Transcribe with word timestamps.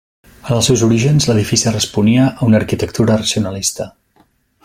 En 0.45 0.53
els 0.53 0.69
seus 0.69 0.83
orígens 0.87 1.27
l'edifici 1.31 1.73
responia 1.75 2.25
a 2.31 2.47
una 2.49 2.59
arquitectura 2.63 3.21
racionalista. 3.23 3.91